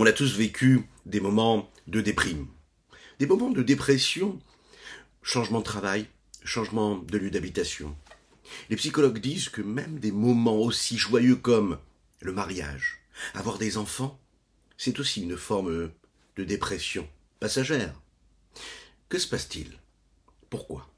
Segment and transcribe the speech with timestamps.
[0.00, 2.46] On a tous vécu des moments de déprime,
[3.18, 4.38] des moments de dépression,
[5.22, 6.06] changement de travail,
[6.44, 7.96] changement de lieu d'habitation.
[8.70, 11.80] Les psychologues disent que même des moments aussi joyeux comme
[12.20, 13.00] le mariage,
[13.34, 14.20] avoir des enfants,
[14.76, 15.90] c'est aussi une forme
[16.36, 17.08] de dépression
[17.40, 18.00] passagère.
[19.08, 19.80] Que se passe-t-il?
[20.48, 20.88] Pourquoi?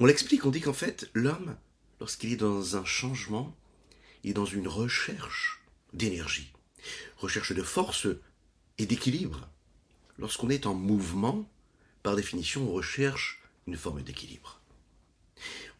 [0.00, 1.56] On l'explique, on dit qu'en fait, l'homme,
[2.00, 3.56] lorsqu'il est dans un changement,
[4.24, 6.52] est dans une recherche d'énergie,
[7.16, 8.06] recherche de force
[8.78, 9.48] et d'équilibre.
[10.18, 11.48] Lorsqu'on est en mouvement,
[12.02, 14.60] par définition, on recherche une forme d'équilibre.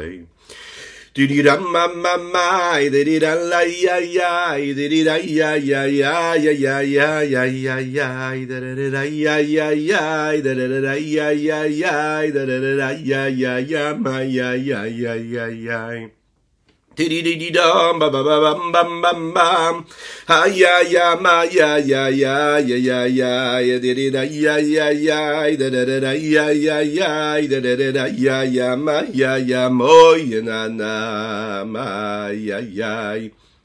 [1.20, 5.84] ma Diddy da ma ma ma diddy da la ya ya diddy da ya ya
[5.86, 10.54] ya ya ya ya ya ya ya da da da da ya ya ya da
[10.56, 14.54] da da da ya ya ya da da da da ya ya ya ma ya
[14.56, 16.19] ya ya ya ya
[17.08, 19.86] dum ba ba bam bam bam bam.
[20.28, 24.92] Ha ya ya ma ya ya ya ya ya ya ya diddy da ya ya
[24.92, 29.04] ya da da da da ya ya ya da da da da ya ya ma
[29.14, 33.16] ya ya mo ya na ma ya ya.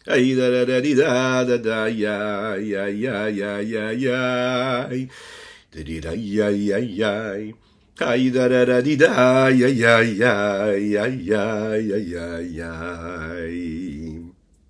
[0.06, 4.23] Ay da da da da da da ya ya ya ya ya ya.
[5.75, 7.64] Diddy da ya ya ya.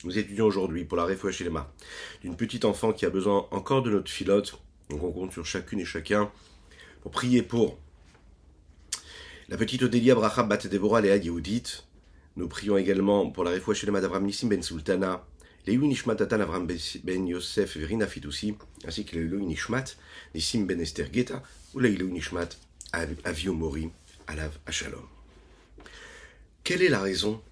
[0.04, 1.72] Nous étudions aujourd'hui pour la Refouachelema
[2.20, 4.60] d'une petite enfant qui a besoin encore de notre filote.
[4.90, 6.30] Donc on compte sur chacune et chacun
[7.00, 7.78] pour prier pour
[9.48, 11.18] la petite Odélia Brachab Bat Deborah Léa.
[12.36, 15.24] Nous prions également pour la Refouachelema d'Avram Nissim Ben Sultana,
[15.66, 18.54] Léou Nishmat Atan Avram Ben Yosef Verina Fitoussi,
[18.86, 19.96] ainsi que Léou Nishmat
[20.34, 21.42] Nissim Ben Esther Geta
[21.72, 22.58] ou Léou Nishmat
[23.24, 23.90] Avio Mori,
[24.26, 25.06] Alav Ashalom.
[26.62, 27.42] Quelle est la raison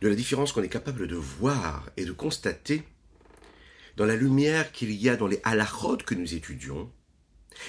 [0.00, 2.82] de la différence qu'on est capable de voir et de constater
[3.96, 6.90] dans la lumière qu'il y a dans les halachot que nous étudions,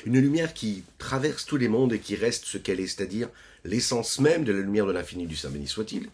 [0.06, 3.30] une lumière qui traverse tous les mondes et qui reste ce qu'elle est, c'est-à-dire
[3.64, 6.10] l'essence même de la lumière de l'infini du Saint béni soit-il,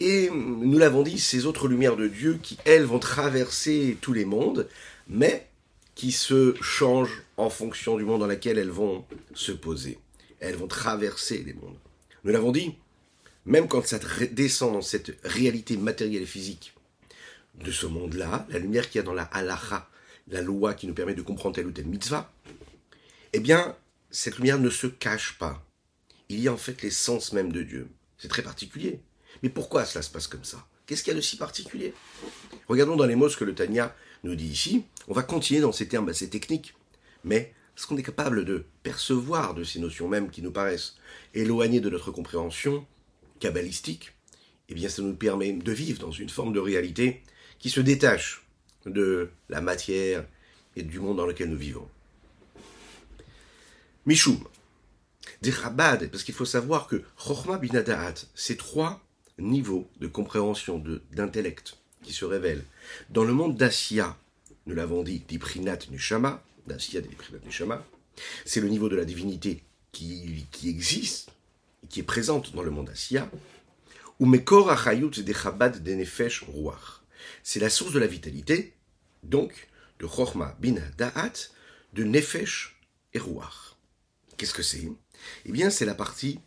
[0.00, 4.24] et nous l'avons dit, ces autres lumières de Dieu qui, elles, vont traverser tous les
[4.24, 4.68] mondes,
[5.08, 5.48] mais
[5.94, 9.98] qui se changent en fonction du monde dans lequel elles vont se poser.
[10.40, 11.78] Elles vont traverser les mondes.
[12.24, 12.76] Nous l'avons dit,
[13.44, 13.98] même quand ça
[14.32, 16.74] descend dans cette réalité matérielle et physique
[17.54, 19.88] de ce monde-là, la lumière qu'il y a dans la halacha,
[20.28, 22.32] la loi qui nous permet de comprendre telle ou telle mitzvah,
[23.32, 23.76] eh bien,
[24.10, 25.64] cette lumière ne se cache pas.
[26.28, 27.88] Il y a en fait l'essence même de Dieu.
[28.18, 29.00] C'est très particulier.
[29.42, 30.66] Mais pourquoi cela se passe comme ça?
[30.86, 31.94] Qu'est-ce qu'il y a de si particulier?
[32.66, 33.94] Regardons dans les mots ce que le Tanya
[34.24, 34.84] nous dit ici.
[35.06, 36.74] On va continuer dans ces termes assez techniques.
[37.24, 40.96] Mais ce qu'on est capable de percevoir de ces notions mêmes qui nous paraissent
[41.32, 42.84] éloignées de notre compréhension
[43.38, 44.14] kabbalistique,
[44.68, 47.22] eh bien ça nous permet de vivre dans une forme de réalité
[47.60, 48.44] qui se détache
[48.84, 50.26] de la matière
[50.74, 51.88] et du monde dans lequel nous vivons.
[54.06, 54.40] Mishum,
[55.40, 59.00] des parce qu'il faut savoir que Chochma Binadaat, c'est trois
[59.38, 60.82] niveaux de compréhension,
[61.12, 62.64] d'intellect qui se révèlent.
[63.10, 64.16] Dans le monde d'Assia,
[64.66, 65.78] nous l'avons dit, d'Iprinat
[67.44, 67.84] Neshama,
[68.44, 69.62] c'est le niveau de la divinité
[69.92, 71.30] qui, qui existe,
[71.88, 73.30] qui est présente dans le monde Assia,
[74.18, 76.44] ou Mekor Achayut de Chabad de Nefesh.
[77.42, 78.74] C'est la source de la vitalité,
[79.22, 79.68] donc
[80.00, 81.50] de Chochma Bina Da'at,
[81.94, 82.80] de Nefesh
[83.14, 83.76] et Ruach.
[84.36, 84.88] Qu'est-ce que c'est?
[85.44, 86.40] Eh bien, c'est la partie,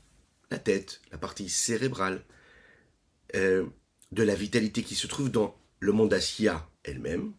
[0.49, 2.23] la tête, la partie cérébrale.
[3.35, 3.65] Euh,
[4.11, 7.31] de la vitalité qui se trouve dans le monde d'Assia elle-même,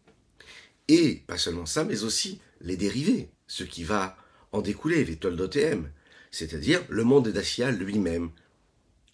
[0.87, 4.17] et pas seulement ça, mais aussi les dérivés, ce qui va
[4.51, 5.89] en découler, d'OTM,
[6.31, 8.31] c'est-à-dire le monde d'Assia lui-même,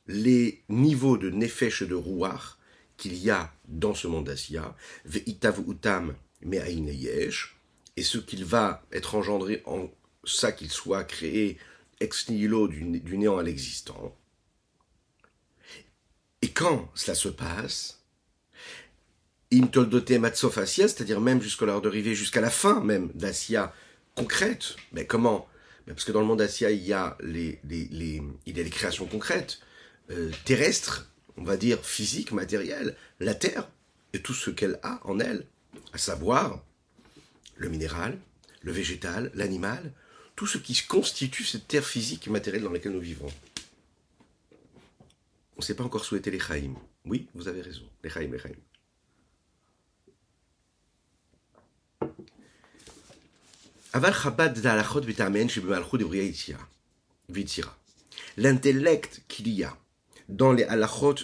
[0.08, 2.60] les niveaux de Nefesh de Rouar
[2.98, 4.76] qu'il y a dans ce monde d'Assia,
[5.06, 6.16] Ve'itav Utam
[7.96, 9.90] et ce qu'il va être engendré en
[10.24, 11.58] ça qu'il soit créé
[12.00, 14.16] ex nihilo du, néant à l'existant.
[16.42, 17.99] Et quand cela se passe,
[19.52, 23.74] Imtoldote Matsofasia, c'est-à-dire même jusqu'à l'heure d'arriver, jusqu'à la fin même d'Asia
[24.16, 25.48] concrète, mais comment?
[25.88, 29.08] Parce que dans le monde d'Asia, il y a les, il y a les créations
[29.08, 29.60] concrètes,
[30.12, 33.68] euh, terrestres, on va dire physiques, matérielles, la Terre
[34.14, 35.46] et tout ce qu'elle a en elle,
[35.94, 36.64] à savoir
[37.56, 38.20] le minéral,
[38.62, 39.94] le végétal, l'animal,
[40.36, 43.32] tout ce qui constitue cette terre physique et matérielle dans laquelle nous vivons.
[44.52, 46.76] On ne s'est pas encore souhaité les Chaim.
[47.06, 48.56] Oui, vous avez raison, les Chaim, les Chaim.
[58.38, 59.78] L'intellect qu'il y a
[60.28, 61.16] dans les halachot,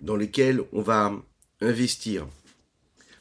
[0.00, 1.12] dans lesquels on va
[1.60, 2.26] investir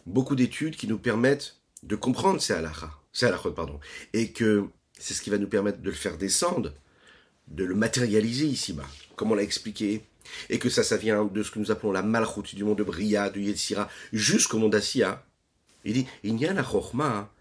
[0.06, 3.80] beaucoup d'études qui nous permettent de comprendre ces halachas, c'est la pardon,
[4.14, 4.66] et que
[4.98, 6.74] c'est ce qui va nous permettre de le faire descendre,
[7.48, 10.04] de le matérialiser ici-bas, comme on l'a expliqué,
[10.50, 12.84] et que ça, ça vient de ce que nous appelons la malchoute du monde de
[12.84, 15.24] Bria, de Yetzira, jusqu'au monde d'Assia.
[15.84, 17.32] Il dit, il y a la chorma,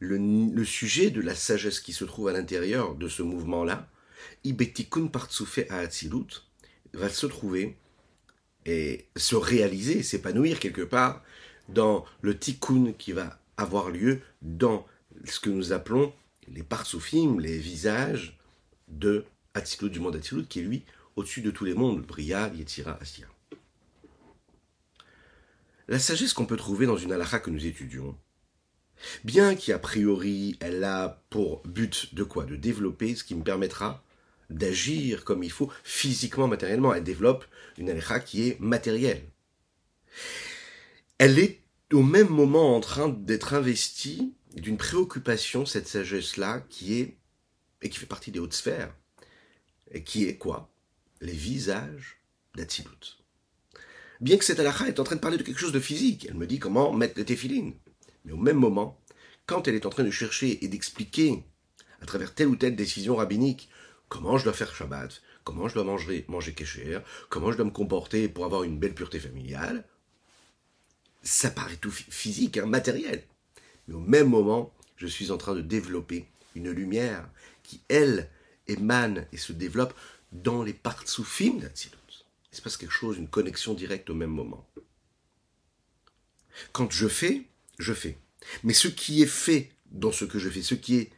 [0.00, 3.88] le, sujet de la sagesse qui se trouve à l'intérieur de ce mouvement-là,
[4.44, 6.44] ibetikun partsoufé à Atzilut,
[6.94, 7.76] va se trouver
[8.66, 11.22] et se réaliser, s'épanouir quelque part
[11.68, 14.86] dans le tikkun qui va avoir lieu dans
[15.24, 16.12] ce que nous appelons
[16.48, 18.38] les parsoufim, les visages
[18.88, 19.24] de
[19.54, 20.84] Atzilut, du monde Atzilut, qui est lui
[21.16, 23.26] au-dessus de tous les mondes, Bria, Yetzira, Asya.
[25.88, 28.16] La sagesse qu'on peut trouver dans une halakha que nous étudions,
[29.24, 32.44] bien qu'a priori elle a pour but de quoi?
[32.44, 34.02] De développer ce qui me permettra
[34.50, 36.94] d'agir comme il faut physiquement, matériellement.
[36.94, 37.44] Elle développe
[37.76, 39.22] une halakha qui est matérielle.
[41.18, 41.60] Elle est
[41.92, 47.16] au même moment en train d'être investie d'une préoccupation, cette sagesse-là, qui est,
[47.82, 48.94] et qui fait partie des hautes sphères,
[49.90, 50.70] et qui est quoi?
[51.20, 52.20] Les visages
[52.54, 53.18] d'Atsilut.
[54.20, 56.36] Bien que cette halakha est en train de parler de quelque chose de physique, elle
[56.36, 57.74] me dit comment mettre les téphilines.
[58.28, 59.00] Mais au même moment,
[59.46, 61.42] quand elle est en train de chercher et d'expliquer,
[62.02, 63.70] à travers telle ou telle décision rabbinique,
[64.10, 66.98] comment je dois faire Shabbat, comment je dois manger, manger Kesher,
[67.30, 69.82] comment je dois me comporter pour avoir une belle pureté familiale,
[71.22, 73.24] ça paraît tout physique, hein, matériel.
[73.86, 77.30] Mais au même moment, je suis en train de développer une lumière
[77.62, 78.28] qui, elle,
[78.66, 79.94] émane et se développe
[80.32, 81.96] dans les partsoufim d'Atsilut.
[82.52, 84.68] Il se passe quelque chose, une connexion directe au même moment.
[86.72, 87.46] Quand je fais,
[87.78, 88.18] je fais.
[88.62, 91.10] Mais ce qui est fait dans ce que je fais, ce qui est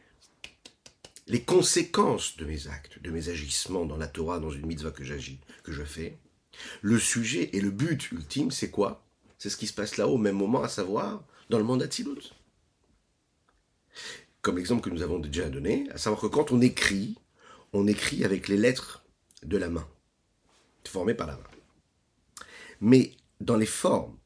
[1.27, 5.03] les conséquences de mes actes, de mes agissements dans la Torah, dans une mitzvah que
[5.03, 6.17] j'agis, que je fais,
[6.81, 9.05] le sujet et le but ultime, c'est quoi?
[9.37, 12.33] C'est ce qui se passe là au même moment, à savoir dans le monde d'Atsilut
[14.41, 17.17] comme l'exemple que nous avons déjà donné, à savoir que quand on écrit,
[17.73, 19.05] on écrit avec les lettres
[19.43, 19.87] de la main,
[20.85, 21.43] formées par la main.
[22.79, 24.17] Mais dans les formes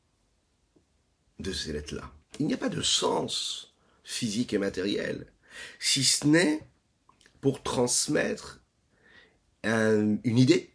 [1.40, 3.74] de ces lettres-là, il n'y a pas de sens
[4.04, 5.28] physique et matériel,
[5.80, 6.62] si ce n'est
[7.42, 8.62] pour transmettre
[9.64, 10.70] une idée,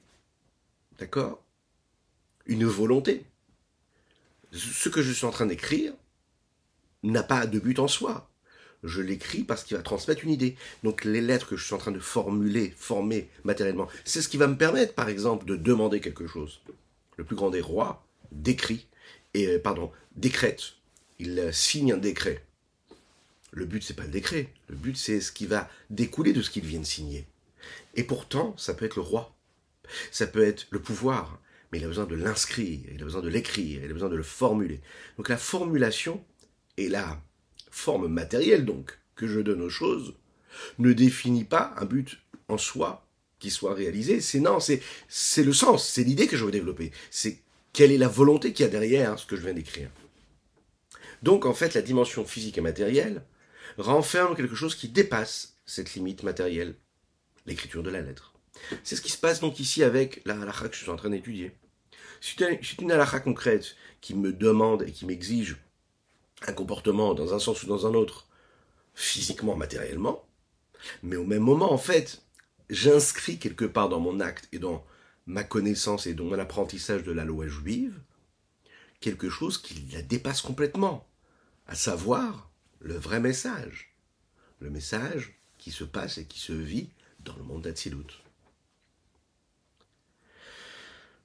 [0.98, 1.42] d'accord?
[2.46, 3.24] Une volonté.
[4.52, 5.92] Ce que je suis en train d'écrire
[7.04, 8.30] n'a pas de but en soi
[8.82, 10.56] je l'écris parce qu'il va transmettre une idée.
[10.82, 14.36] Donc les lettres que je suis en train de formuler, former matériellement, c'est ce qui
[14.36, 16.60] va me permettre, par exemple, de demander quelque chose.
[17.16, 18.86] Le plus grand des rois décrit,
[19.34, 20.74] et euh, pardon, décrète.
[21.20, 22.44] Il euh, signe un décret.
[23.52, 24.48] Le but, c'est pas le décret.
[24.68, 27.26] Le but, c'est ce qui va découler de ce qu'il vient de signer.
[27.94, 29.36] Et pourtant, ça peut être le roi.
[30.10, 31.40] Ça peut être le pouvoir.
[31.70, 34.16] Mais il a besoin de l'inscrire, il a besoin de l'écrire, il a besoin de
[34.16, 34.80] le formuler.
[35.16, 36.24] Donc la formulation
[36.76, 37.22] est là
[37.70, 40.14] forme matérielle donc, que je donne aux choses,
[40.78, 43.06] ne définit pas un but en soi
[43.38, 44.20] qui soit réalisé.
[44.20, 46.90] C'est non, c'est, c'est le sens, c'est l'idée que je veux développer.
[47.10, 47.38] C'est
[47.72, 49.90] quelle est la volonté qu'il y a derrière ce que je viens d'écrire.
[51.22, 53.24] Donc en fait, la dimension physique et matérielle
[53.78, 56.74] renferme quelque chose qui dépasse cette limite matérielle,
[57.46, 58.34] l'écriture de la lettre.
[58.84, 61.10] C'est ce qui se passe donc ici avec la halakha que je suis en train
[61.10, 61.52] d'étudier.
[62.20, 65.56] C'est une halakha concrète qui me demande et qui m'exige
[66.46, 68.26] un comportement dans un sens ou dans un autre,
[68.94, 70.24] physiquement, matériellement,
[71.02, 72.22] mais au même moment, en fait,
[72.68, 74.84] j'inscris quelque part dans mon acte et dans
[75.26, 78.00] ma connaissance et dans mon apprentissage de la loi juive,
[79.00, 81.06] quelque chose qui la dépasse complètement,
[81.70, 82.50] à savoir
[82.80, 83.94] le vrai message,
[84.58, 88.24] le message qui se passe et qui se vit dans le monde d'Atsilut.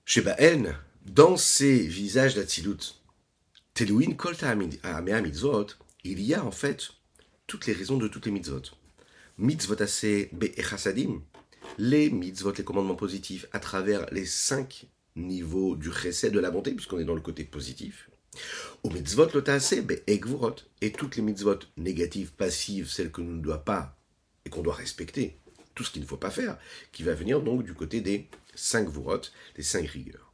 [0.05, 0.75] Chez Baen,
[1.07, 3.01] dans ces visages d'Atsilut,
[3.73, 5.67] Teluin Kolta Mitzvot,
[6.03, 6.89] il y a en fait
[7.47, 8.61] toutes les raisons de toutes les mitzvot.
[9.39, 11.23] Mitzvot assez be'echasadim,
[11.79, 14.85] les mitzvot, les commandements positifs, à travers les cinq
[15.15, 18.11] niveaux du chesed de la bonté, puisqu'on est dans le côté positif.
[18.83, 23.63] Au mitzvot lotase be'egvurot, et toutes les mitzvot négatives, passives, celles que nous ne doit
[23.63, 23.97] pas
[24.45, 25.37] et qu'on doit respecter,
[25.73, 26.57] tout ce qu'il ne faut pas faire,
[26.91, 29.21] qui va venir donc du côté des cinq vurot,
[29.55, 30.33] des cinq rigueurs.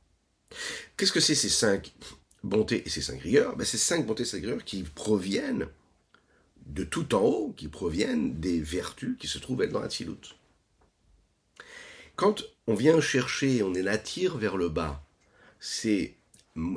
[0.97, 1.93] Qu'est-ce que c'est ces cinq
[2.43, 3.55] bontés et ces cinq rigueurs?
[3.55, 5.67] Ben, Ces cinq bontés et cinq rigueurs qui proviennent
[6.65, 10.35] de tout en haut, qui proviennent des vertus qui se trouvent dans la Tzilut.
[12.15, 15.03] Quand on vient chercher, on est attire vers le bas,
[15.59, 16.17] ces,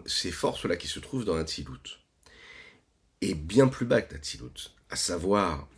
[0.06, 2.00] ces forces-là qui se trouvent dans la Tzilut,
[3.20, 5.68] et bien plus bas que la Tzilut, à savoir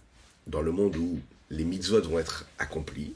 [0.47, 3.15] dans le monde où les mitzvot vont être accomplis,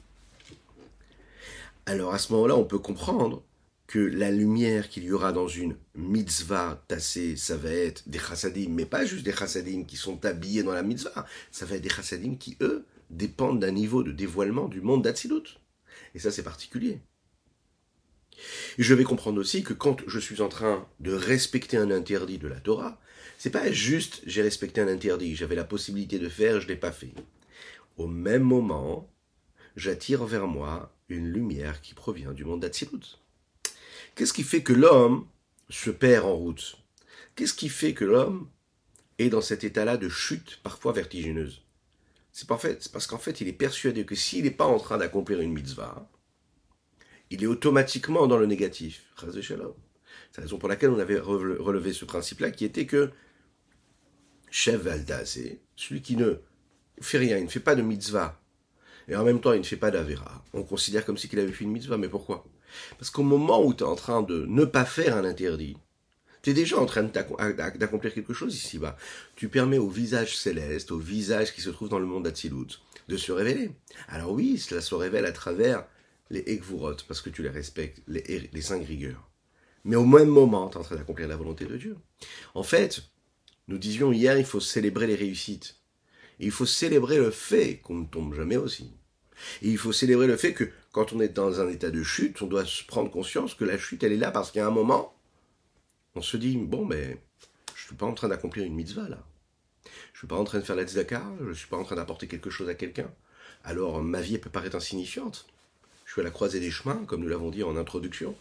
[1.86, 3.42] alors à ce moment-là, on peut comprendre
[3.86, 8.68] que la lumière qu'il y aura dans une mitzvah tassée, ça va être des chassadim,
[8.70, 11.88] mais pas juste des chassadim qui sont habillés dans la mitzvah, ça va être des
[11.88, 15.58] chassadim qui, eux, dépendent d'un niveau de dévoilement du monde d'Atsilut.
[16.14, 17.00] Et ça, c'est particulier.
[18.78, 22.38] Et je vais comprendre aussi que quand je suis en train de respecter un interdit
[22.38, 23.00] de la Torah,
[23.38, 26.92] c'est pas juste j'ai respecté un interdit, j'avais la possibilité de faire, je l'ai pas
[26.92, 27.14] fait.
[27.96, 29.10] Au même moment,
[29.76, 33.18] j'attire vers moi une lumière qui provient du monde d'Atsilut.
[34.14, 35.26] Qu'est-ce qui fait que l'homme
[35.68, 36.76] se perd en route?
[37.34, 38.48] Qu'est-ce qui fait que l'homme
[39.18, 41.62] est dans cet état-là de chute parfois vertigineuse?
[42.32, 45.52] C'est parce qu'en fait, il est persuadé que s'il n'est pas en train d'accomplir une
[45.52, 46.08] mitzvah,
[47.30, 49.04] il est automatiquement dans le négatif.
[49.16, 53.10] C'est la raison pour laquelle on avait relevé ce principe-là, qui était que
[54.50, 56.34] Chef Valdazé, celui qui ne
[57.00, 58.40] fait rien, il ne fait pas de mitzvah,
[59.08, 61.52] et en même temps il ne fait pas d'avera, on considère comme si il avait
[61.52, 62.44] fait une mitzvah, mais pourquoi?
[62.98, 65.76] Parce qu'au moment où tu es en train de ne pas faire un interdit,
[66.42, 68.96] tu es déjà en train d'accomplir quelque chose ici-bas.
[69.36, 73.16] Tu permets au visage céleste, au visage qui se trouve dans le monde d'Atsilut, de
[73.16, 73.72] se révéler.
[74.08, 75.84] Alors oui, cela se révèle à travers
[76.30, 79.28] les Ekvurot, parce que tu les respectes, les, les cinq rigueurs.
[79.84, 81.96] Mais au même moment, tu es en train d'accomplir la volonté de Dieu.
[82.54, 83.02] En fait,
[83.68, 85.76] nous disions hier, il faut célébrer les réussites.
[86.38, 88.92] Et il faut célébrer le fait qu'on ne tombe jamais aussi.
[89.62, 92.42] Et il faut célébrer le fait que quand on est dans un état de chute,
[92.42, 95.14] on doit se prendre conscience que la chute, elle est là parce qu'à un moment,
[96.14, 97.22] on se dit, bon, mais
[97.74, 99.24] je ne suis pas en train d'accomplir une mitzvah là.
[99.84, 101.84] Je ne suis pas en train de faire la tzedaka, je ne suis pas en
[101.84, 103.10] train d'apporter quelque chose à quelqu'un.
[103.64, 105.46] Alors ma vie, peut paraître insignifiante.
[106.10, 108.36] Je suis à la croisée des chemins, comme nous l'avons dit en introduction.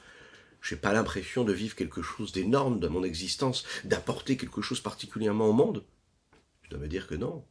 [0.59, 4.81] Je n'ai pas l'impression de vivre quelque chose d'énorme dans mon existence, d'apporter quelque chose
[4.81, 5.85] particulièrement au monde.
[6.63, 7.45] Je dois me dire que non,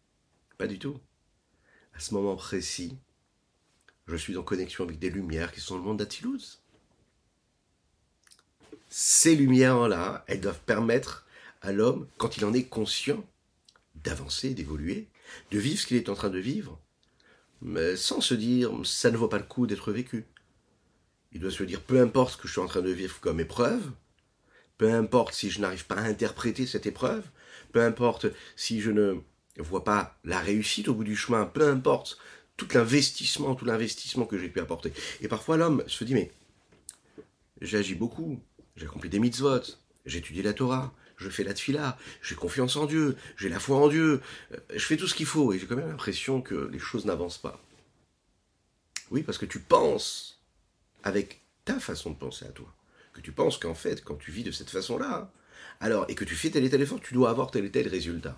[0.56, 0.98] pas du tout.
[1.94, 2.98] À ce moment précis,
[4.08, 6.64] je suis en connexion avec des lumières qui sont le monde d'Atilouz.
[8.88, 11.28] Ces lumières-là, elles doivent permettre
[11.62, 13.24] à l'homme, quand il en est conscient,
[13.94, 15.06] d'avancer, d'évoluer,
[15.52, 16.80] de vivre ce qu'il est en train de vivre,
[17.62, 20.26] mais sans se dire ça ne vaut pas le coup d'être vécu.
[21.32, 23.40] Il doit se dire peu importe ce que je suis en train de vivre comme
[23.40, 23.90] épreuve,
[24.78, 27.24] peu importe si je n'arrive pas à interpréter cette épreuve,
[27.72, 29.20] peu importe si je ne
[29.58, 32.18] vois pas la réussite au bout du chemin, peu importe
[32.56, 34.92] tout l'investissement, tout l'investissement que j'ai pu apporter.
[35.20, 36.32] Et parfois l'homme se dit, mais
[37.60, 38.40] j'ai agi beaucoup,
[38.76, 39.62] j'ai accompli des mitzvot,
[40.06, 43.76] j'ai étudié la Torah, je fais la tfila, j'ai confiance en Dieu, j'ai la foi
[43.76, 44.20] en Dieu,
[44.52, 47.04] euh, je fais tout ce qu'il faut, et j'ai quand même l'impression que les choses
[47.04, 47.62] n'avancent pas.
[49.10, 50.40] Oui, parce que tu penses
[51.02, 52.72] avec ta façon de penser à toi,
[53.12, 55.32] que tu penses qu'en fait, quand tu vis de cette façon-là,
[55.80, 57.88] alors, et que tu fais tel et tel effort, tu dois avoir tel et tel
[57.88, 58.36] résultat.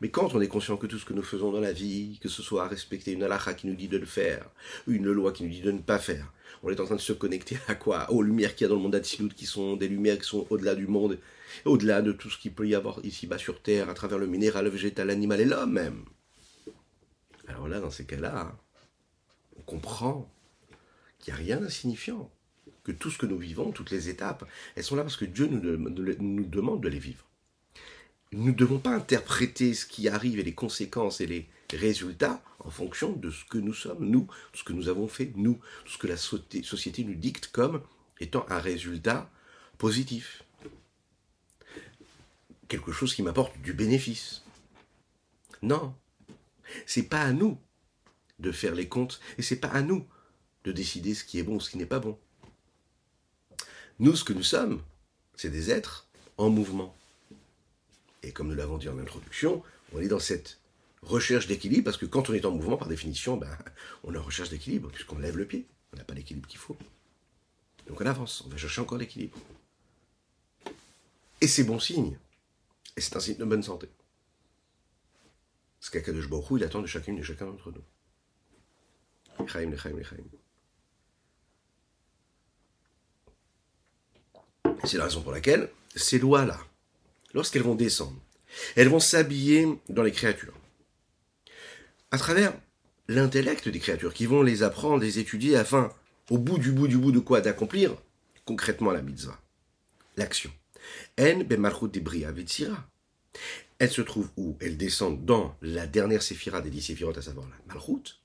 [0.00, 2.28] Mais quand on est conscient que tout ce que nous faisons dans la vie, que
[2.28, 4.50] ce soit respecter une halakha qui nous dit de le faire,
[4.86, 7.12] une loi qui nous dit de ne pas faire, on est en train de se
[7.12, 8.10] connecter à quoi?
[8.10, 10.46] Aux lumières qu'il y a dans le monde d'Atsilut, qui sont des lumières qui sont
[10.50, 11.18] au-delà du monde,
[11.64, 14.64] au-delà de tout ce qu'il peut y avoir ici-bas sur Terre, à travers le minéral,
[14.64, 16.04] le végétal, l'animal et l'homme même.
[17.48, 18.56] Alors là, dans ces cas-là,
[19.58, 20.30] on comprend
[21.18, 22.30] qu'il n'y a rien d'insignifiant,
[22.82, 25.46] que tout ce que nous vivons, toutes les étapes, elles sont là parce que Dieu
[25.46, 27.24] nous demande de les vivre
[28.34, 32.70] nous ne devons pas interpréter ce qui arrive et les conséquences et les résultats en
[32.70, 36.08] fonction de ce que nous sommes, nous, ce que nous avons fait, nous, ce que
[36.08, 37.82] la société nous dicte comme
[38.20, 39.30] étant un résultat
[39.78, 40.42] positif.
[42.66, 44.42] Quelque chose qui m'apporte du bénéfice.
[45.62, 45.94] Non.
[46.86, 47.58] C'est pas à nous
[48.40, 50.06] de faire les comptes et c'est pas à nous
[50.64, 52.18] de décider ce qui est bon ou ce qui n'est pas bon.
[54.00, 54.82] Nous, ce que nous sommes,
[55.36, 56.96] c'est des êtres en mouvement.
[58.24, 59.62] Et comme nous l'avons dit en introduction,
[59.92, 60.58] on est dans cette
[61.02, 63.54] recherche d'équilibre, parce que quand on est en mouvement, par définition, ben,
[64.02, 65.66] on est en recherche d'équilibre, puisqu'on lève le pied.
[65.92, 66.76] On n'a pas l'équilibre qu'il faut.
[67.86, 69.38] Donc on avance, on va chercher encore l'équilibre.
[71.40, 72.18] Et c'est bon signe.
[72.96, 73.88] Et c'est un signe de bonne santé.
[75.80, 77.84] Ce qu'Akadosh Baruch attend de chacune et chacun d'entre nous.
[84.84, 86.58] C'est la raison pour laquelle ces lois-là,
[87.34, 88.20] lorsqu'elles vont descendre,
[88.76, 90.54] elles vont s'habiller dans les créatures.
[92.10, 92.54] À travers
[93.08, 95.92] l'intellect des créatures, qui vont les apprendre, les étudier, afin,
[96.30, 97.96] au bout du bout du bout de quoi, d'accomplir
[98.44, 99.40] concrètement la mitzvah,
[100.16, 100.50] l'action.
[101.18, 101.42] En
[103.78, 104.56] Elle se trouve où?
[104.60, 108.20] Elle descend dans la dernière séphira des dix séphirotes, à savoir la malchut,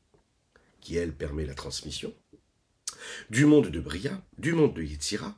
[0.81, 2.13] qui elle permet la transmission,
[3.29, 5.35] du monde de Bria, du monde de Yetzira,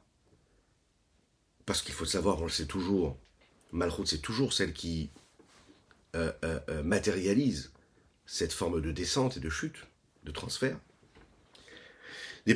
[1.65, 3.17] parce qu'il faut savoir, on le sait toujours,
[3.71, 5.09] Malchut c'est toujours celle qui
[6.15, 7.71] euh, euh, euh, matérialise
[8.25, 9.87] cette forme de descente et de chute,
[10.23, 10.77] de transfert.
[12.45, 12.55] Des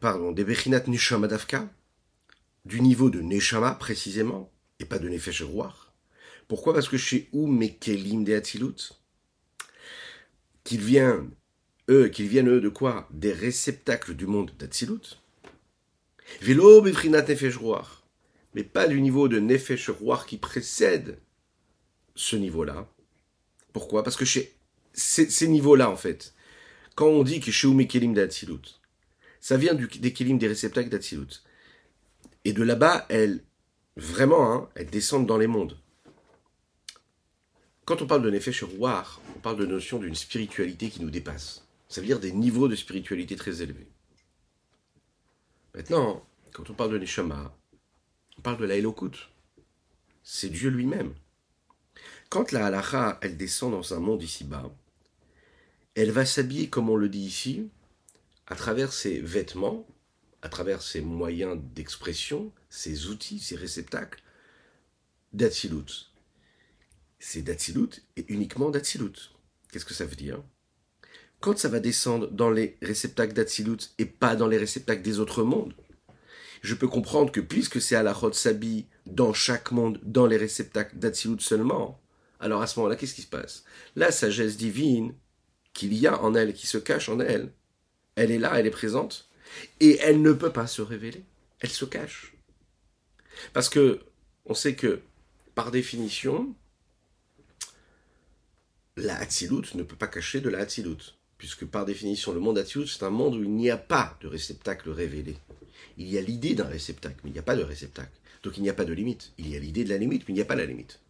[0.00, 1.68] pardon, des Davka,
[2.64, 5.42] du niveau de Neshama précisément, et pas de Nefesh
[6.46, 6.74] Pourquoi?
[6.74, 8.92] Parce que chez Mekelim de Atzilut,
[10.62, 11.26] qu'il vient
[11.88, 13.08] eux, qu'ils viennent eux de quoi?
[13.10, 15.18] Des réceptacles du monde d'Atsilut.
[16.40, 17.58] Vélo befrinat nefesh
[18.56, 19.90] mais pas du niveau de nefesh
[20.26, 21.20] qui précède
[22.14, 22.90] ce niveau-là.
[23.74, 24.02] Pourquoi?
[24.02, 24.56] Parce que chez
[24.94, 26.32] ces, niveaux-là, en fait,
[26.94, 28.80] quand on dit que chez Umekelim d'Atsilut,
[29.40, 31.42] ça vient du, des kelim des réceptacles d'Atsilut.
[32.46, 33.44] Et de là-bas, elles,
[33.96, 35.78] vraiment, hein, elles descendent dans les mondes.
[37.84, 41.68] Quand on parle de Nefesh on parle de notion d'une spiritualité qui nous dépasse.
[41.90, 43.90] Ça veut dire des niveaux de spiritualité très élevés.
[45.74, 47.54] Maintenant, quand on parle de Neshama,
[48.38, 49.30] on parle de la Elokut.
[50.22, 51.14] C'est Dieu lui-même.
[52.28, 54.70] Quand la halacha, elle descend dans un monde ici-bas,
[55.94, 57.68] elle va s'habiller, comme on le dit ici,
[58.46, 59.86] à travers ses vêtements,
[60.42, 64.22] à travers ses moyens d'expression, ses outils, ses réceptacles,
[65.32, 66.10] d'Atsilut.
[67.18, 69.32] C'est d'Atsilut et uniquement d'Atsilut.
[69.70, 70.42] Qu'est-ce que ça veut dire?
[71.40, 75.42] Quand ça va descendre dans les réceptacles d'Atsilut et pas dans les réceptacles des autres
[75.42, 75.74] mondes,
[76.66, 80.98] je peux comprendre que puisque c'est à la Sabi dans chaque monde, dans les réceptacles
[80.98, 82.00] d'Atsilut seulement,
[82.40, 83.64] alors à ce moment-là, qu'est-ce qui se passe?
[83.94, 85.14] La sagesse divine
[85.72, 87.52] qu'il y a en elle, qui se cache en elle,
[88.16, 89.28] elle est là, elle est présente,
[89.80, 91.24] et elle ne peut pas se révéler.
[91.60, 92.34] Elle se cache.
[93.52, 94.00] Parce que
[94.44, 95.00] on sait que,
[95.54, 96.54] par définition,
[98.96, 102.86] la Hatzilut ne peut pas cacher de la Hatzilut puisque par définition, le monde Atsilut,
[102.86, 105.36] c'est un monde où il n'y a pas de réceptacle révélé.
[105.98, 108.12] Il y a l'idée d'un réceptacle, mais il n'y a pas de réceptacle.
[108.42, 109.32] Donc il n'y a pas de limite.
[109.38, 111.00] Il y a l'idée de la limite, mais il n'y a pas la limite.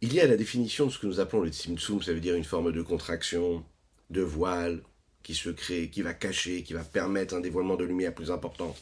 [0.00, 2.36] Il y a la définition de ce que nous appelons le Tsimtsum, ça veut dire
[2.36, 3.64] une forme de contraction,
[4.10, 4.80] de voile,
[5.24, 8.76] qui se crée, qui va cacher, qui va permettre un dévoilement de lumière plus important.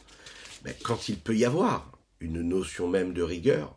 [0.83, 3.75] Quand il peut y avoir une notion même de rigueur,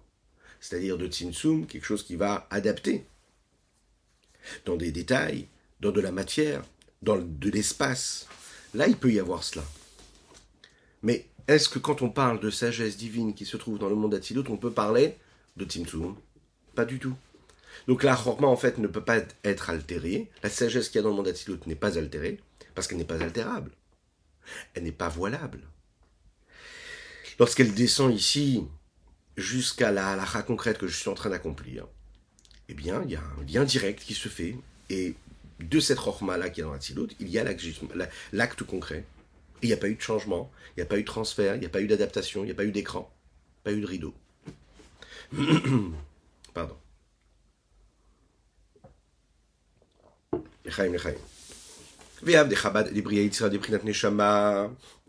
[0.59, 3.05] c'est-à-dire de Tsimtsum, quelque chose qui va adapter
[4.65, 5.47] dans des détails,
[5.79, 6.63] dans de la matière,
[7.01, 8.27] dans de l'espace.
[8.73, 9.63] Là, il peut y avoir cela.
[11.01, 14.11] Mais est-ce que quand on parle de sagesse divine qui se trouve dans le monde
[14.11, 15.17] d'Atsilut, on peut parler
[15.57, 16.15] de Tzimtzum
[16.75, 17.15] Pas du tout.
[17.87, 20.29] Donc la Chorma, en fait, ne peut pas être altérée.
[20.43, 22.39] La sagesse qu'il y a dans le monde d'Atsilut n'est pas altérée,
[22.75, 23.71] parce qu'elle n'est pas altérable.
[24.73, 25.61] Elle n'est pas voilable.
[27.39, 28.65] Lorsqu'elle descend ici,
[29.37, 31.87] jusqu'à la halakha concrète que je suis en train d'accomplir,
[32.67, 34.55] eh bien, il y a un lien direct qui se fait.
[34.89, 35.15] Et
[35.59, 37.45] de cette rochma-là qui est dans Hatzilut, il y a
[38.31, 39.05] l'acte concret.
[39.61, 41.55] Et il n'y a pas eu de changement, il n'y a pas eu de transfert,
[41.55, 43.11] il n'y a pas eu d'adaptation, il n'y a pas eu d'écran,
[43.63, 44.13] pas eu de rideau.
[46.53, 46.77] Pardon.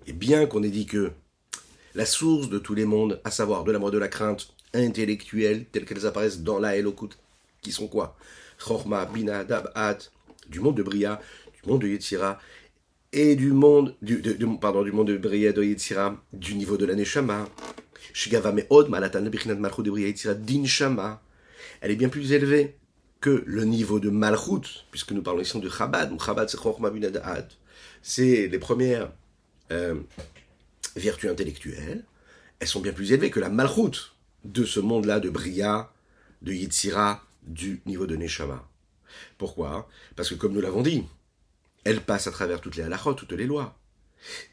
[0.07, 1.13] Et bien qu'on ait dit que
[1.95, 5.85] la source de tous les mondes, à savoir de l'amour de la crainte intellectuelle, telles
[5.85, 7.11] qu'elles apparaissent dans la Elokut,
[7.63, 8.17] qui sont quoi?
[8.59, 9.99] Chorma, Bina, Dab'at,
[10.51, 11.21] du monde de Bria,
[11.63, 12.39] du monde de Yetzira,
[13.13, 14.23] et du monde, du,
[14.61, 17.49] pardon, du monde de Bria, de Yetzira, du niveau de la Neshama.
[18.13, 18.51] De.
[21.81, 22.77] Elle est bien plus élevée
[23.21, 26.13] que le niveau de Malchut, puisque nous parlons ici de Chabad.
[26.21, 26.91] Chabad, c'est Chorma.
[28.03, 29.13] C'est les premières
[29.73, 29.95] euh,
[30.97, 32.05] vertus intellectuelles.
[32.59, 34.13] Elles sont bien plus élevées que la Malchut
[34.45, 35.93] de ce monde-là, de Bria,
[36.43, 38.70] de Yetzira, du niveau de Neshama.
[39.38, 39.88] Pourquoi?
[40.16, 41.05] Parce que comme nous l'avons dit,
[41.85, 43.77] elle passe à travers toutes les halachot, toutes les lois.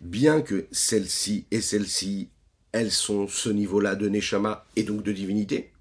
[0.02, 2.30] Bien que celle-ci et celle-ci,
[2.72, 5.72] elles sont ce niveau-là de Neshama et donc de divinité,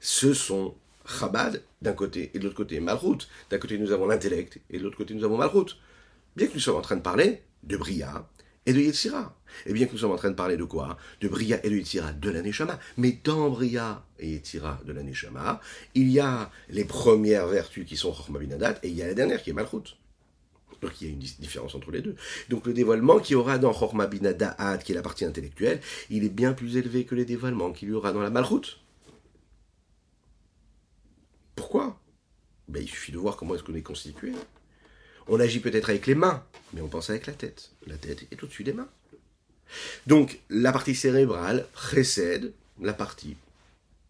[0.00, 0.74] ce sont
[1.06, 3.28] Chabad d'un côté et de l'autre côté Malchut.
[3.50, 5.76] D'un côté nous avons l'intellect et de l'autre côté nous avons Malchut.
[6.36, 8.28] Bien que nous sommes en train de parler de Bria
[8.66, 9.36] et de Yetzira.
[9.66, 11.76] Et bien que nous sommes en train de parler de quoi De Bria et de
[11.76, 12.78] Yetzira de la Neshama.
[12.96, 15.60] Mais dans Bria et Yetzira de la Neshama,
[15.94, 19.14] il y a les premières vertus qui sont Chochma Binadat et il y a la
[19.14, 19.96] dernière qui est Malchut.
[20.80, 22.16] Donc il y a une différence entre les deux.
[22.48, 26.30] Donc le dévoilement qu'il y aura dans Binadat, qui est la partie intellectuelle, il est
[26.30, 28.78] bien plus élevé que les dévoilements qu'il y aura dans la Malchut.
[31.54, 32.00] Pourquoi?
[32.68, 34.32] Ben, Il suffit de voir comment est-ce qu'on est constitué.
[35.32, 37.70] On agit peut-être avec les mains, mais on pense avec la tête.
[37.86, 38.88] La tête est au-dessus des mains.
[40.08, 43.36] Donc, la partie cérébrale précède la partie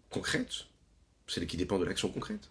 [0.09, 0.65] concrète,
[1.27, 2.49] celle qui dépend de l'action concrète.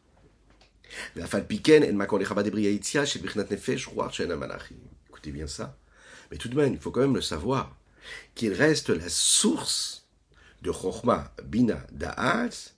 [5.10, 5.76] Écoutez bien ça.
[6.30, 7.76] Mais tout de même, il faut quand même le savoir,
[8.36, 10.06] qu'il reste la source
[10.62, 12.76] de Chochma, Bina, Da'at,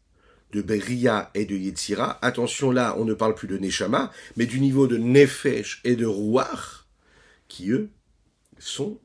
[0.51, 2.23] de Beria et de Yetzira.
[2.25, 6.05] Attention là, on ne parle plus de Neshama, mais du niveau de Nefesh et de
[6.05, 6.85] Ruach,
[7.47, 7.89] qui eux
[8.59, 8.99] sont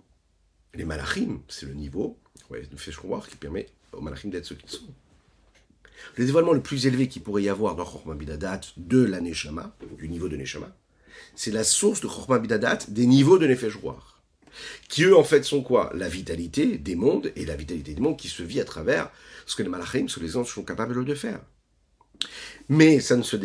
[0.74, 1.40] les Malachim.
[1.48, 2.18] C'est le niveau,
[2.50, 4.94] ouais, Nefesh Ruach, qui permet aux Malachim d'être ce qu'ils sont.
[6.16, 9.76] Le dévoilement le plus élevé qu'il pourrait y avoir dans Chokhmah Bidadat de la Neshama,
[9.98, 10.76] du niveau de Neshama,
[11.35, 14.16] c'est la source de Chokhmah Bidadat des niveaux de Nefesh Ruach
[14.88, 15.90] qui eux en fait sont quoi?
[15.94, 19.11] La vitalité des mondes et la vitalité des mondes qui se vit à travers
[19.46, 21.40] ce que les malachim, ce que les anges sont capables de faire.
[22.68, 23.37] Mais ça ne se,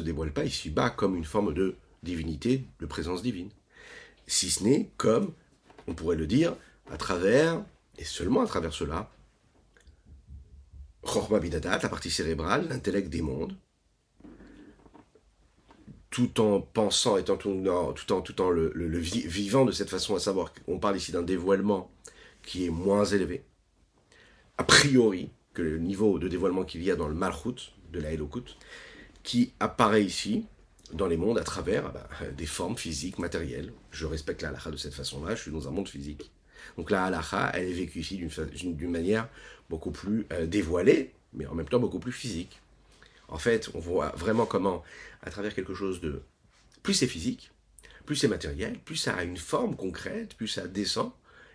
[0.00, 3.50] dévoile pas ici-bas comme une forme de divinité, de présence divine.
[4.26, 5.32] Si ce n'est comme,
[5.86, 6.54] on pourrait le dire,
[6.90, 7.64] à travers,
[7.98, 9.10] et seulement à travers cela,
[11.02, 13.56] Chorma Bidadat, la partie cérébrale, l'intellect des mondes,
[16.10, 17.64] tout en pensant, étant tout,
[17.96, 21.22] tout en, tout en le, vivant de cette façon, à savoir qu'on parle ici d'un
[21.22, 21.90] dévoilement
[22.42, 23.44] qui est moins élevé,
[24.58, 28.12] a priori, que le niveau de dévoilement qu'il y a dans le Malchut, de la
[28.12, 28.56] Elokut,
[29.22, 30.46] qui apparaît ici,
[30.92, 33.72] dans les mondes, à travers bah, des formes physiques, matérielles.
[33.90, 36.30] Je respecte la halakha de cette façon-là, je suis dans un monde physique.
[36.76, 39.28] Donc la halakha, elle est vécue ici d'une manière
[39.70, 42.60] beaucoup plus euh, dévoilée, mais en même temps beaucoup plus physique.
[43.28, 44.82] En fait, on voit vraiment comment,
[45.22, 46.22] à travers quelque chose de...
[46.82, 47.50] Plus c'est physique,
[48.04, 51.12] plus c'est matériel, plus ça a une forme concrète, plus ça descend,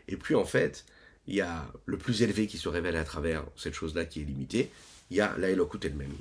[0.07, 0.85] et plus en fait,
[1.29, 4.25] il y a le plus élevé qui se révèle à travers cette chose-là qui est
[4.25, 4.71] limitée,
[5.11, 6.11] il y a la Elokut elle-même.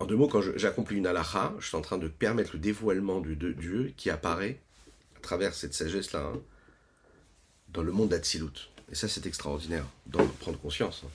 [0.00, 3.20] En deux mots, quand j'accomplis une halakha, je suis en train de permettre le dévoilement
[3.20, 4.58] de, Dieu qui apparaît
[5.16, 6.40] à travers cette sagesse-là hein,
[7.68, 8.70] dans le monde d'Atsilut.
[8.90, 11.04] Et ça, c'est extraordinaire d'en prendre conscience.
[11.06, 11.10] Hein.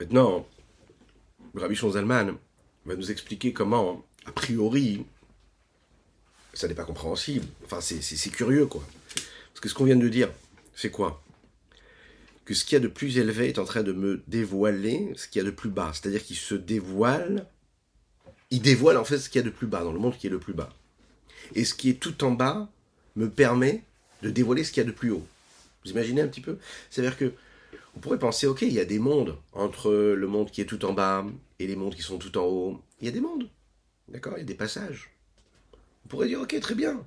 [0.00, 0.44] Maintenant,
[1.56, 2.36] Rabbi Zalman
[2.84, 5.04] va nous expliquer comment, a priori,
[6.52, 7.46] ça n'est pas compréhensible.
[7.64, 8.82] Enfin, c'est curieux, quoi.
[9.48, 10.30] Parce que ce qu'on vient de dire,
[10.74, 11.22] c'est quoi?
[12.44, 15.26] Que ce qu'il y a de plus élevé est en train de me dévoiler ce
[15.28, 15.92] qu'il y a de plus bas.
[15.94, 17.46] C'est-à-dire qu'il se dévoile,
[18.50, 20.26] il dévoile en fait ce qu'il y a de plus bas, dans le monde qui
[20.26, 20.70] est le plus bas
[21.54, 22.68] et ce qui est tout en bas
[23.14, 23.82] me permet
[24.22, 25.26] de dévoiler ce qu'il y a de plus haut.
[25.84, 26.58] Vous imaginez un petit peu?
[26.90, 27.32] C'est-à-dire que
[27.96, 30.84] on pourrait penser, ok, il y a des mondes entre le monde qui est tout
[30.84, 31.24] en bas
[31.58, 32.82] et les mondes qui sont tout en haut.
[33.00, 33.48] Il y a des mondes,
[34.08, 35.10] d'accord Il y a des passages.
[36.04, 37.04] On pourrait dire, ok, très bien.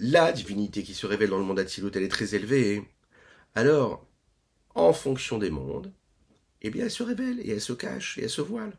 [0.00, 2.84] La divinité qui se révèle dans le monde d'Atsilut, elle est très élevée.
[3.54, 4.06] Alors,
[4.74, 5.92] en fonction des mondes,
[6.62, 8.72] eh bien, elle se révèle et elle se cache et elle se voile.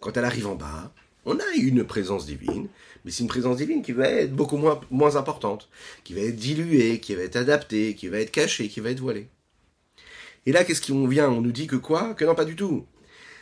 [0.00, 0.92] Quand elle arrive en bas,
[1.24, 2.68] on a une présence divine,
[3.04, 5.68] mais c'est une présence divine qui va être beaucoup moins importante,
[6.02, 9.00] qui va être diluée, qui va être adaptée, qui va être cachée, qui va être
[9.00, 9.28] voilée.
[10.46, 11.28] Et là, qu'est-ce qu'on vient?
[11.28, 12.14] On nous dit que quoi?
[12.14, 12.86] Que non, pas du tout.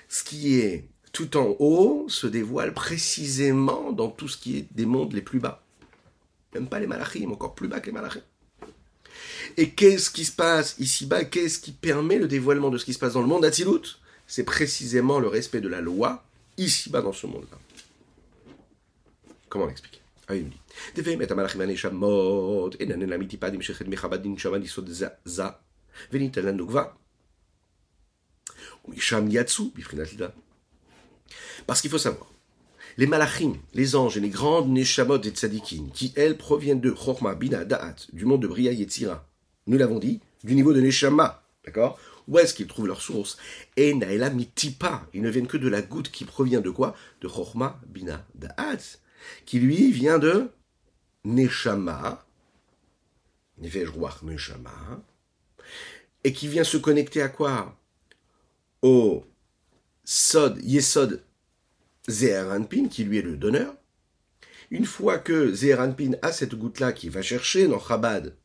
[0.09, 4.87] Ce qui est tout en haut se dévoile précisément dans tout ce qui est des
[4.87, 5.63] mondes les plus bas.
[6.55, 8.23] Même pas les malachim, encore plus bas que les malachim.
[9.57, 11.25] Et qu'est-ce qui se passe ici-bas?
[11.25, 13.43] Qu'est-ce qui permet le dévoilement de ce qui se passe dans le monde?
[13.43, 16.25] d'Atsilut C'est précisément le respect de la loi
[16.59, 17.59] ici-bas dans ce monde-là.
[19.49, 20.61] Comment l'expliquer ah, il me dit.
[31.67, 32.33] Parce qu'il faut savoir,
[32.97, 37.35] les malachim, les anges et les grandes neshamot et tzadikim, qui elles proviennent de Chorma,
[37.35, 39.27] Bina, Da'at, du monde de Bria Yetzira,
[39.67, 41.99] nous l'avons dit, du niveau de neshama, d'accord?
[42.27, 43.37] Où est-ce qu'ils trouvent leur source?
[43.77, 46.95] Et Naela Mitipa, ils ne viennent que de la goutte qui provient de quoi?
[47.21, 48.99] De Chorma Bina Da'at,
[49.47, 50.51] qui lui vient de
[51.25, 52.25] Neshama,
[53.59, 55.03] Nefesh Ruach Neshama,
[56.25, 57.77] et qui vient se connecter à quoi?
[58.83, 59.25] Au
[60.05, 61.23] Sod, Yesod
[62.09, 63.75] Zeranpin, qui lui est le donneur.
[64.71, 68.37] Une fois que Zeranpin a cette goutte-là qu'il va chercher dans Chabad,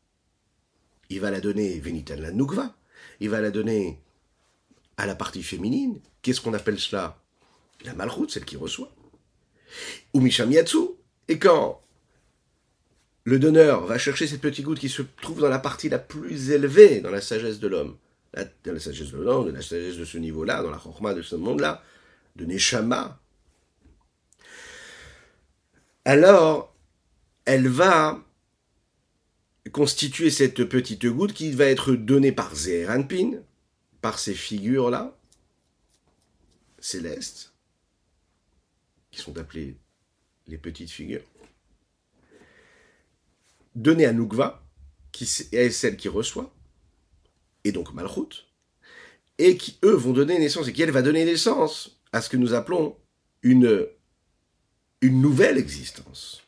[1.08, 2.76] il va la donner Venitan la Nukva,
[3.20, 4.00] il va la donner
[4.96, 6.00] à la partie féminine.
[6.22, 7.22] Qu'est-ce qu'on appelle cela
[7.84, 8.92] La malroute, celle qui reçoit.
[10.14, 11.80] Ou Misham Et quand
[13.26, 16.50] le donneur va chercher cette petite goutte qui se trouve dans la partie la plus
[16.50, 17.96] élevée dans la sagesse de l'homme,
[18.32, 21.22] dans la sagesse de l'homme, de la sagesse de ce niveau-là, dans la chorma de
[21.22, 21.82] ce monde-là,
[22.36, 23.20] de Neshama,
[26.04, 26.72] alors
[27.46, 28.24] elle va
[29.72, 33.40] constituer cette petite goutte qui va être donnée par Zeranpin,
[34.02, 35.18] par ces figures-là,
[36.78, 37.54] célestes,
[39.10, 39.76] qui sont appelées
[40.46, 41.24] les petites figures,
[43.76, 44.66] donnée à Nukva,
[45.12, 46.52] qui est celle qui reçoit,
[47.62, 48.46] et donc Malchut,
[49.38, 52.36] et qui, eux, vont donner naissance, et qui, elle, va donner naissance à ce que
[52.36, 52.96] nous appelons
[53.42, 53.86] une,
[55.02, 56.42] nouvelle existence.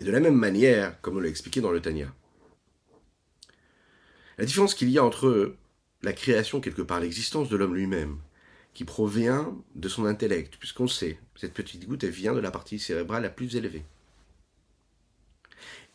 [0.00, 2.12] De la même manière, comme on l'a expliqué dans le Tanya,
[4.38, 5.54] la différence qu'il y a entre
[6.02, 8.18] la création, quelque part, l'existence de l'homme lui-même,
[8.76, 12.78] qui provient de son intellect, puisqu'on sait, cette petite goutte, elle vient de la partie
[12.78, 13.86] cérébrale la plus élevée.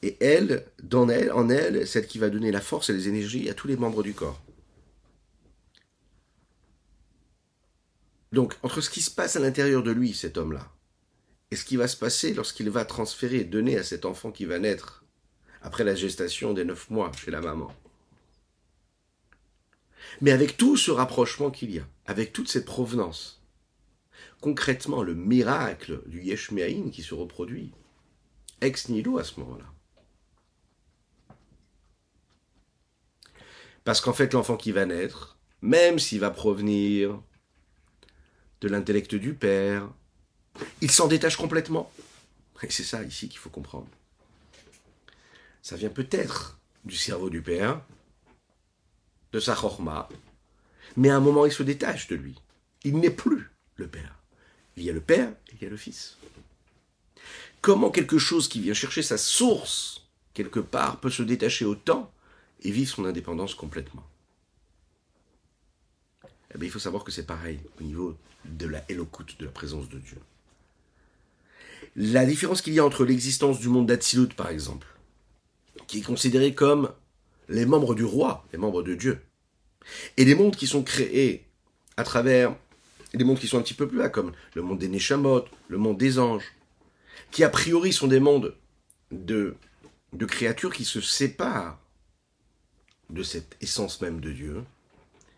[0.02, 3.52] Et elle, dans elle, en elle, celle qui va donner la force et les énergies
[3.52, 4.42] à tous les membres du corps.
[8.32, 10.68] Donc, entre ce qui se passe à l'intérieur de lui, cet homme-là,
[11.52, 14.58] et ce qui va se passer lorsqu'il va transférer, donner à cet enfant qui va
[14.58, 15.06] naître
[15.62, 17.72] après la gestation des neuf mois chez la maman.
[20.20, 23.42] Mais avec tout ce rapprochement qu'il y a, avec toute cette provenance,
[24.42, 27.72] concrètement le miracle du Yeshmeaïn qui se reproduit,
[28.60, 29.66] ex nihilo à ce moment-là.
[33.84, 37.20] Parce qu'en fait, l'enfant qui va naître, même s'il va provenir
[38.62, 39.90] de l'intellect du père,
[40.82, 41.92] il s'en détache complètement.
[42.62, 43.88] Et c'est ça ici qu'il faut comprendre.
[45.64, 47.82] Ça vient peut-être du cerveau du père,
[49.32, 50.10] de sa chorma,
[50.98, 52.36] mais à un moment il se détache de lui.
[52.84, 54.16] Il n'est plus le père.
[54.78, 56.18] Il y a le père et il y a le fils.
[57.62, 62.12] Comment quelque chose qui vient chercher sa source quelque part peut se détacher autant
[62.64, 64.04] et vivre son indépendance complètement?
[66.54, 69.52] Eh bien, il faut savoir que c'est pareil au niveau de la Elokut, de la
[69.52, 70.18] présence de Dieu.
[71.96, 74.88] La différence qu'il y a entre l'existence du monde d'Atsilut, par exemple,
[75.88, 76.92] qui est considéré comme
[77.52, 79.20] les membres du roi, les membres de Dieu,
[80.18, 81.46] et les mondes qui sont créés
[81.98, 82.56] à travers
[83.14, 85.78] les mondes qui sont un petit peu plus là, comme le monde des Neshamot, le
[85.78, 86.46] monde des anges,
[87.30, 88.56] qui a priori sont des mondes
[89.12, 89.56] de,
[90.14, 91.78] de créatures qui se séparent
[93.10, 94.64] de cette essence même de Dieu,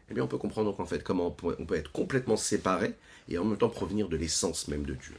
[0.10, 2.94] eh bien on peut comprendre donc en fait comment on peut être complètement séparé
[3.30, 5.16] et en même temps provenir de l'essence même de Dieu.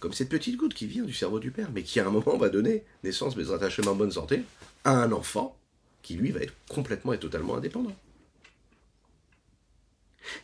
[0.00, 2.36] Comme cette petite goutte qui vient du cerveau du père, mais qui à un moment
[2.36, 4.42] va donner naissance, mais attachement en bonne santé,
[4.84, 5.56] à un enfant
[6.06, 7.96] qui lui va être complètement et totalement indépendant.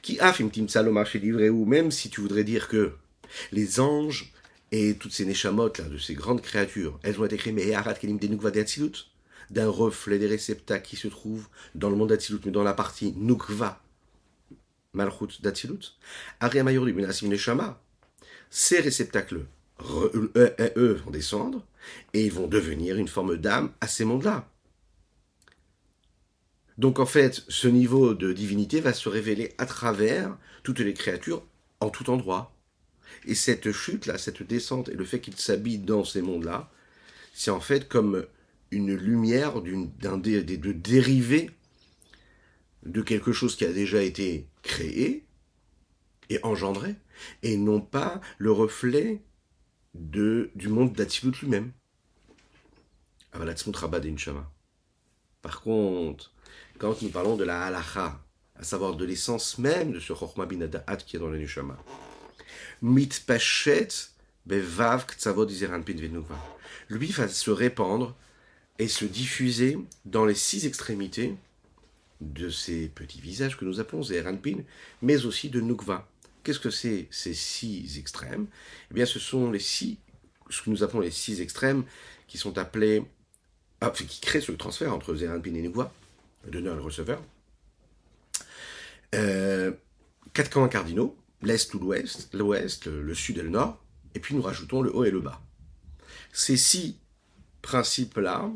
[0.02, 1.20] Qui a tim salomar chez
[1.50, 2.94] ou même si tu voudrais dire que
[3.52, 4.32] les anges
[4.72, 7.94] et toutes ces neshamot là, de ces grandes créatures, elles ont été créées, mais arat
[7.94, 8.18] kelim
[9.50, 11.46] d'un reflet des réceptacles qui se trouvent
[11.76, 13.80] dans le monde d'Atsilut, mais dans la partie Nukva,
[14.94, 15.96] Malchut d'Atsilut.
[16.40, 17.80] Ariamayor du Neshama,
[18.50, 19.46] ces réceptacles,
[19.80, 20.32] eux,
[20.76, 21.64] eux, vont descendre
[22.14, 24.48] et ils vont devenir une forme d'âme à ces mondes-là.
[26.78, 31.44] Donc en fait, ce niveau de divinité va se révéler à travers toutes les créatures
[31.80, 32.54] en tout endroit.
[33.26, 36.70] Et cette chute-là, cette descente et le fait qu'ils s'habillent dans ces mondes-là,
[37.34, 38.26] c'est en fait comme
[38.70, 41.50] une lumière d'un de dérivé
[42.84, 45.24] de quelque chose qui a déjà été créé
[46.30, 46.96] et engendré,
[47.42, 49.22] et non pas le reflet
[49.94, 51.72] de, du monde d'Atsilut lui-même.
[55.42, 56.32] Par contre,
[56.78, 58.20] quand nous parlons de la halacha,
[58.56, 60.68] à savoir de l'essence même de ce Chochma bin
[61.06, 61.76] qui est dans le Neshama,
[62.80, 63.88] mitpachet
[64.46, 65.06] bevav
[66.88, 68.16] lui va se répandre
[68.78, 71.34] et se diffuser dans les six extrémités
[72.20, 74.58] de ces petits visages que nous appelons Zeranpin,
[75.02, 76.08] mais aussi de Nukva.
[76.42, 78.46] Qu'est-ce que c'est ces six extrêmes?
[78.90, 79.98] Eh bien, ce sont les six,
[80.50, 81.84] ce que nous appelons les six extrêmes,
[82.26, 83.04] qui sont appelés,
[83.80, 85.92] ah, qui créent ce transfert entre Zéranpin et Nugua,
[86.44, 87.22] le donneur et receveur.
[90.32, 93.78] Quatre camps cardinaux, l'est ou l'ouest, l'ouest, le, sud et le nord,
[94.14, 95.42] et puis nous rajoutons le haut et le bas.
[96.32, 96.98] Ces six
[97.60, 98.50] principes-là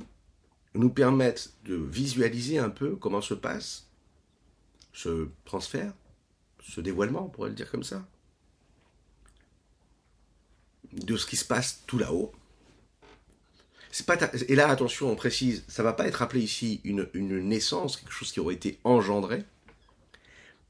[0.74, 3.88] nous permettent de visualiser un peu comment se passe
[4.92, 5.92] ce transfert,
[6.62, 8.06] ce dévoilement, on pourrait le dire comme ça,
[10.92, 12.32] de ce qui se passe tout là-haut.
[14.04, 17.96] Pas Et là, attention, on précise, ça va pas être appelé ici une, une naissance,
[17.96, 19.44] quelque chose qui aurait été engendré,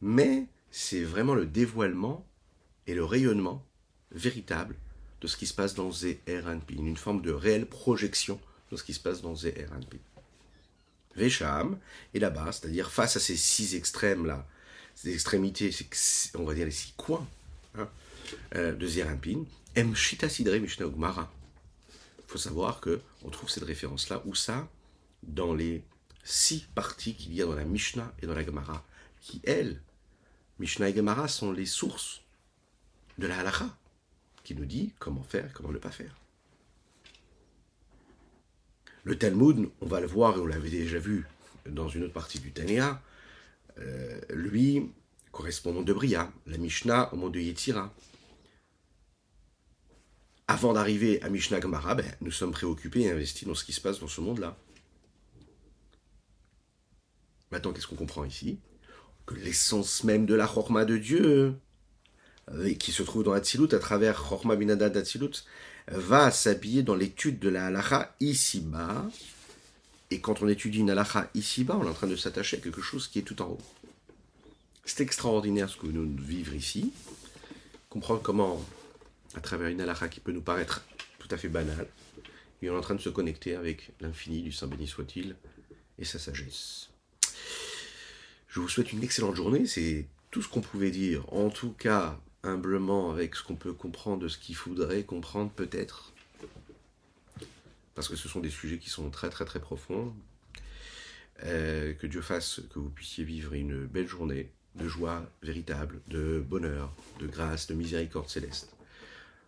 [0.01, 2.25] mais c'est vraiment le dévoilement
[2.87, 3.65] et le rayonnement
[4.12, 4.77] véritable
[5.21, 8.39] de ce qui se passe dans ZRNP, une forme de réelle projection
[8.71, 9.99] de ce qui se passe dans ZRNP.
[11.17, 11.79] Vesham
[12.15, 14.47] est là-bas, c'est-à-dire face à ces six extrêmes-là,
[14.95, 15.75] ces extrémités,
[16.35, 17.27] on va dire les six coins
[17.79, 17.89] hein,
[18.55, 19.95] euh, de Zerampin, M.
[19.95, 21.01] Shita Sidre Mishnah Il
[22.37, 24.68] faut savoir que on trouve cette référence-là, où ça
[25.22, 25.83] Dans les
[26.22, 28.85] six parties qu'il y a dans la Mishnah et dans la Gemara,
[29.20, 29.81] qui, elles,
[30.59, 32.20] Mishnah et Gemara, sont les sources
[33.16, 33.75] de la halacha,
[34.44, 36.14] qui nous dit comment faire comment ne pas faire.
[39.05, 41.27] Le Talmud, on va le voir et on l'avait déjà vu
[41.64, 43.01] dans une autre partie du Tania,
[43.79, 44.90] euh, lui
[45.33, 47.94] correspond au monde de Bria, la Mishnah au monde de Yetzira.
[50.49, 53.81] Avant d'arriver à Mishnah Gemara, ben, nous sommes préoccupés et investis dans ce qui se
[53.81, 54.57] passe dans ce monde-là.
[57.51, 58.59] Maintenant, qu'est-ce qu'on comprend ici?
[59.27, 61.55] Que l'essence même de la Chorma de Dieu,
[62.53, 65.45] euh, qui se trouve dans Atzilut à travers Chorma Binada d'Atzilut,
[65.89, 69.05] va s'habiller dans l'étude de la halacha ici-bas.
[70.13, 72.83] Et quand on étudie une halacha ici-bas, on est en train de s'attacher à quelque
[72.83, 73.61] chose qui est tout en haut.
[74.85, 76.93] C'est extraordinaire ce que nous vivons ici.
[77.91, 78.65] Comprendre comment,
[79.37, 80.85] à travers une halacha qui peut nous paraître
[81.18, 81.87] tout à fait banale,
[82.70, 85.37] on est en train de se connecter avec l'infini du Saint béni soit-il
[85.99, 86.90] et sa sagesse.
[88.49, 91.33] Je vous souhaite une excellente journée, c'est tout ce qu'on pouvait dire.
[91.33, 96.12] En tout cas, humblement avec ce qu'on peut comprendre de ce qu'il faudrait comprendre peut-être.
[97.94, 100.14] Parce que ce sont des sujets qui sont très très très profonds.
[101.44, 106.40] Euh, que Dieu fasse que vous puissiez vivre une belle journée de joie véritable, de
[106.46, 108.76] bonheur, de grâce, de miséricorde céleste.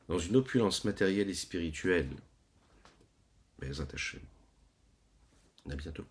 [0.08, 2.08] Dans une opulence matérielle et spirituelle.
[3.60, 4.20] Mais attachez.
[5.70, 6.04] À bientôt.